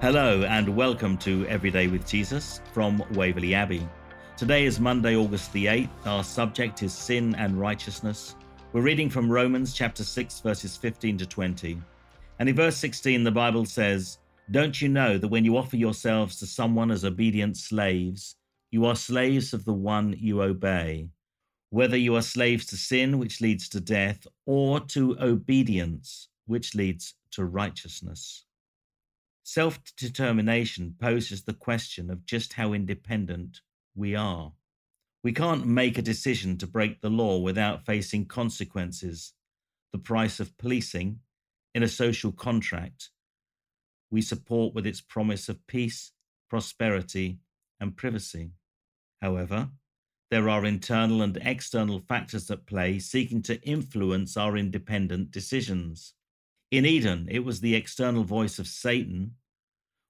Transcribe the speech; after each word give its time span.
Hello, 0.00 0.44
and 0.44 0.76
welcome 0.76 1.18
to 1.18 1.44
Everyday 1.48 1.88
with 1.88 2.06
Jesus 2.06 2.60
from 2.72 3.02
Waverley 3.14 3.52
Abbey. 3.52 3.84
Today 4.36 4.64
is 4.64 4.78
Monday, 4.78 5.16
August 5.16 5.52
the 5.52 5.66
8th. 5.66 5.88
Our 6.06 6.22
subject 6.22 6.84
is 6.84 6.92
sin 6.92 7.34
and 7.34 7.58
righteousness. 7.58 8.36
We're 8.72 8.82
reading 8.82 9.10
from 9.10 9.28
Romans 9.28 9.74
chapter 9.74 10.04
6, 10.04 10.38
verses 10.38 10.76
15 10.76 11.18
to 11.18 11.26
20. 11.26 11.82
And 12.38 12.48
in 12.48 12.54
verse 12.54 12.76
16, 12.76 13.24
the 13.24 13.32
Bible 13.32 13.66
says, 13.66 14.18
Don't 14.52 14.80
you 14.80 14.88
know 14.88 15.18
that 15.18 15.26
when 15.26 15.44
you 15.44 15.56
offer 15.56 15.76
yourselves 15.76 16.38
to 16.38 16.46
someone 16.46 16.92
as 16.92 17.04
obedient 17.04 17.56
slaves, 17.56 18.36
you 18.70 18.86
are 18.86 18.94
slaves 18.94 19.52
of 19.52 19.64
the 19.64 19.74
one 19.74 20.14
you 20.16 20.42
obey? 20.42 21.08
Whether 21.70 21.96
you 21.96 22.14
are 22.14 22.22
slaves 22.22 22.66
to 22.66 22.76
sin, 22.76 23.18
which 23.18 23.40
leads 23.40 23.68
to 23.70 23.80
death, 23.80 24.28
or 24.46 24.78
to 24.78 25.16
obedience, 25.20 26.28
which 26.46 26.76
leads 26.76 27.14
to 27.32 27.44
righteousness. 27.44 28.44
Self 29.50 29.80
determination 29.96 30.94
poses 31.00 31.44
the 31.44 31.54
question 31.54 32.10
of 32.10 32.26
just 32.26 32.52
how 32.52 32.74
independent 32.74 33.62
we 33.94 34.14
are. 34.14 34.52
We 35.24 35.32
can't 35.32 35.66
make 35.66 35.96
a 35.96 36.02
decision 36.02 36.58
to 36.58 36.66
break 36.66 37.00
the 37.00 37.08
law 37.08 37.38
without 37.38 37.86
facing 37.86 38.26
consequences, 38.26 39.32
the 39.90 40.00
price 40.00 40.38
of 40.38 40.58
policing 40.58 41.20
in 41.74 41.82
a 41.82 41.88
social 41.88 42.30
contract 42.30 43.08
we 44.10 44.20
support 44.20 44.74
with 44.74 44.86
its 44.86 45.00
promise 45.00 45.48
of 45.48 45.66
peace, 45.66 46.12
prosperity, 46.50 47.38
and 47.80 47.96
privacy. 47.96 48.50
However, 49.22 49.70
there 50.30 50.50
are 50.50 50.66
internal 50.66 51.22
and 51.22 51.38
external 51.40 52.00
factors 52.00 52.50
at 52.50 52.66
play 52.66 52.98
seeking 52.98 53.40
to 53.44 53.62
influence 53.62 54.36
our 54.36 54.58
independent 54.58 55.30
decisions. 55.30 56.12
In 56.70 56.84
Eden, 56.84 57.28
it 57.30 57.40
was 57.40 57.60
the 57.60 57.74
external 57.74 58.24
voice 58.24 58.58
of 58.58 58.66
Satan. 58.66 59.36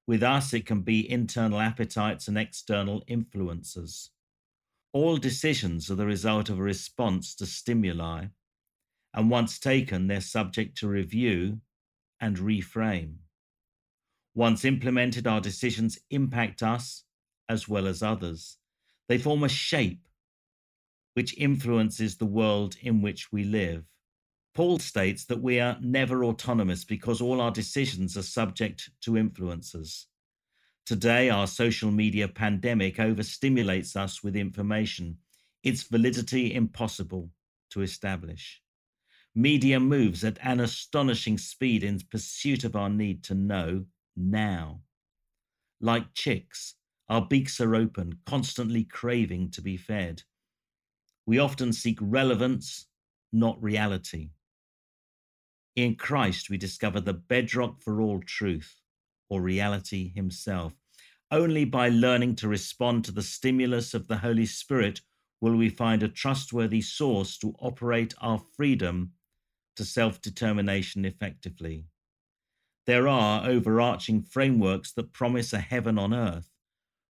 With 0.09 0.23
us, 0.23 0.53
it 0.53 0.67
can 0.67 0.81
be 0.81 1.09
internal 1.09 1.61
appetites 1.61 2.27
and 2.27 2.37
external 2.37 3.05
influences. 3.07 4.11
All 4.93 5.19
decisions 5.19 5.91
are 5.91 5.95
the 5.95 6.07
result 6.07 6.49
of 6.49 6.59
a 6.59 6.63
response 6.63 7.35
to 7.37 7.47
stimuli, 7.47 8.27
and 9.15 9.31
once 9.31 9.59
taken, 9.59 10.07
they're 10.09 10.21
subject 10.21 10.77
to 10.79 10.89
review 10.89 11.61
and 12.21 12.39
reframe. 12.39 13.17
Once 14.35 14.65
implemented, 14.65 15.27
our 15.27 15.41
decisions 15.41 15.99
impact 16.11 16.63
us 16.63 17.05
as 17.49 17.69
well 17.69 17.87
as 17.87 18.03
others. 18.03 18.57
They 19.09 19.19
form 19.19 19.45
a 19.45 19.49
shape 19.49 20.09
which 21.15 21.39
influences 21.39 22.17
the 22.17 22.27
world 22.27 22.77
in 22.81 23.01
which 23.01 23.31
we 23.33 23.45
live. 23.45 23.85
Paul 24.59 24.81
states 24.81 25.25
that 25.27 25.41
we 25.41 25.61
are 25.61 25.79
never 25.81 26.25
autonomous 26.25 26.85
because 26.85 27.21
all 27.21 27.41
our 27.41 27.53
decisions 27.53 28.17
are 28.17 28.23
subject 28.23 28.91
to 29.03 29.17
influences. 29.17 30.09
Today, 30.85 31.31
our 31.31 31.47
social 31.47 31.93
media 31.93 32.27
pandemic 32.27 32.97
overstimulates 32.97 33.95
us 33.95 34.25
with 34.25 34.35
information, 34.35 35.19
its 35.63 35.85
validity 35.85 36.53
impossible 36.53 37.31
to 37.71 37.83
establish. 37.83 38.61
Media 39.33 39.79
moves 39.79 40.25
at 40.25 40.39
an 40.43 40.59
astonishing 40.59 41.39
speed 41.39 41.85
in 41.85 42.01
pursuit 42.11 42.65
of 42.65 42.75
our 42.75 42.91
need 42.91 43.23
to 43.23 43.35
know 43.37 43.85
now. 44.17 44.81
Like 45.81 46.15
chicks, 46.15 46.75
our 47.09 47.25
beaks 47.25 47.61
are 47.61 47.77
open, 47.77 48.19
constantly 48.27 48.83
craving 48.83 49.53
to 49.53 49.63
be 49.63 49.77
fed. 49.77 50.25
We 51.27 51.39
often 51.39 51.73
seek 51.73 51.99
relevance, 52.03 52.87
not 53.33 53.63
reality. 53.63 54.31
In 55.77 55.95
Christ, 55.95 56.51
we 56.51 56.57
discover 56.57 57.01
the 57.01 57.15
bedrock 57.15 57.81
for 57.81 58.01
all 58.01 58.21
truth, 58.21 58.81
or 59.29 59.41
reality 59.41 60.13
himself. 60.15 60.75
Only 61.31 61.65
by 61.65 61.89
learning 61.89 62.37
to 62.37 62.49
respond 62.49 63.05
to 63.05 63.13
the 63.13 63.23
stimulus 63.23 63.95
of 63.95 64.09
the 64.09 64.19
Holy 64.19 64.47
Spirit 64.47 65.03
will 65.41 65.57
we 65.57 65.69
find 65.69 66.03
a 66.03 66.09
trustworthy 66.09 66.81
source 66.81 67.39
to 67.39 67.55
operate 67.61 68.15
our 68.21 68.39
freedom 68.57 69.13
to 69.77 69.85
self 69.85 70.21
determination 70.21 71.05
effectively. 71.05 71.87
There 72.87 73.07
are 73.07 73.47
overarching 73.47 74.23
frameworks 74.23 74.93
that 74.93 75.13
promise 75.13 75.53
a 75.53 75.61
heaven 75.61 75.99
on 75.99 76.15
earth, 76.15 76.51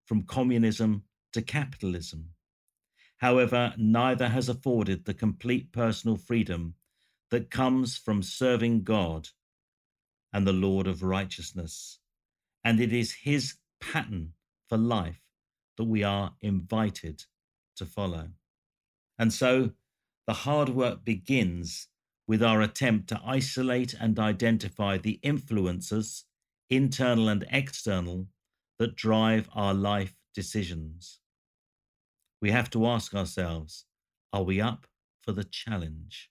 from 0.05 0.23
communism 0.23 1.03
to 1.33 1.41
capitalism. 1.41 2.31
However, 3.17 3.73
neither 3.77 4.27
has 4.29 4.49
afforded 4.49 5.05
the 5.05 5.13
complete 5.13 5.71
personal 5.71 6.17
freedom 6.17 6.75
that 7.31 7.51
comes 7.51 7.97
from 7.97 8.23
serving 8.23 8.83
God 8.83 9.29
and 10.33 10.45
the 10.45 10.53
Lord 10.53 10.87
of 10.87 11.03
righteousness. 11.03 11.99
And 12.63 12.79
it 12.79 12.93
is 12.93 13.13
his 13.23 13.55
pattern 13.79 14.33
for 14.67 14.77
life 14.77 15.21
that 15.77 15.85
we 15.85 16.03
are 16.03 16.33
invited 16.41 17.23
to 17.77 17.85
follow. 17.85 18.29
And 19.17 19.33
so 19.33 19.71
the 20.27 20.33
hard 20.33 20.69
work 20.69 21.03
begins 21.03 21.87
with 22.27 22.43
our 22.43 22.61
attempt 22.61 23.09
to 23.09 23.21
isolate 23.25 23.95
and 23.99 24.19
identify 24.19 24.97
the 24.97 25.19
influences, 25.23 26.25
internal 26.69 27.27
and 27.27 27.45
external, 27.49 28.27
that 28.77 28.95
drive 28.95 29.49
our 29.53 29.73
life 29.73 30.15
decisions. 30.33 31.19
We 32.41 32.51
have 32.51 32.69
to 32.71 32.85
ask 32.85 33.13
ourselves 33.13 33.85
are 34.31 34.43
we 34.43 34.61
up 34.61 34.85
for 35.21 35.31
the 35.31 35.43
challenge? 35.43 36.29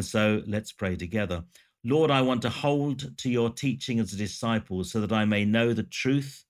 And 0.00 0.06
so 0.06 0.42
let's 0.46 0.72
pray 0.72 0.96
together. 0.96 1.44
Lord, 1.84 2.10
I 2.10 2.22
want 2.22 2.40
to 2.40 2.48
hold 2.48 3.18
to 3.18 3.28
your 3.28 3.50
teaching 3.50 4.00
as 4.00 4.14
a 4.14 4.16
disciple 4.16 4.82
so 4.82 4.98
that 5.02 5.12
I 5.12 5.26
may 5.26 5.44
know 5.44 5.74
the 5.74 5.82
truth 5.82 6.42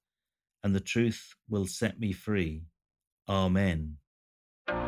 and 0.62 0.72
the 0.72 0.78
truth 0.78 1.34
will 1.48 1.66
set 1.66 1.98
me 1.98 2.12
free. 2.12 2.62
Amen. 3.28 3.96
A 4.68 4.78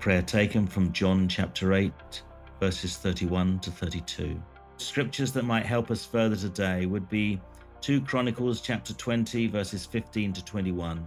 prayer 0.00 0.22
taken 0.22 0.66
from 0.66 0.90
John 0.94 1.28
chapter 1.28 1.74
8, 1.74 1.92
verses 2.60 2.96
31 2.96 3.58
to 3.58 3.70
32. 3.70 4.42
Scriptures 4.78 5.32
that 5.32 5.44
might 5.44 5.66
help 5.66 5.90
us 5.90 6.02
further 6.02 6.36
today 6.36 6.86
would 6.86 7.10
be 7.10 7.42
2 7.82 8.00
Chronicles 8.00 8.62
chapter 8.62 8.94
20, 8.94 9.48
verses 9.48 9.84
15 9.84 10.32
to 10.32 10.42
21, 10.46 11.06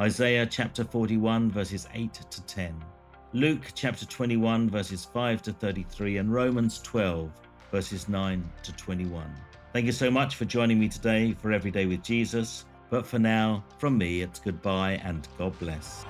Isaiah 0.00 0.46
chapter 0.46 0.84
41, 0.84 1.50
verses 1.50 1.86
8 1.92 2.14
to 2.14 2.42
10. 2.46 2.82
Luke 3.32 3.70
chapter 3.76 4.04
21, 4.06 4.68
verses 4.68 5.04
5 5.04 5.42
to 5.42 5.52
33, 5.52 6.16
and 6.16 6.34
Romans 6.34 6.80
12, 6.82 7.30
verses 7.70 8.08
9 8.08 8.50
to 8.64 8.72
21. 8.72 9.24
Thank 9.72 9.86
you 9.86 9.92
so 9.92 10.10
much 10.10 10.34
for 10.34 10.46
joining 10.46 10.80
me 10.80 10.88
today 10.88 11.36
for 11.40 11.52
Everyday 11.52 11.86
with 11.86 12.02
Jesus. 12.02 12.64
But 12.90 13.06
for 13.06 13.20
now, 13.20 13.62
from 13.78 13.96
me, 13.96 14.22
it's 14.22 14.40
goodbye 14.40 15.00
and 15.04 15.28
God 15.38 15.56
bless. 15.60 16.04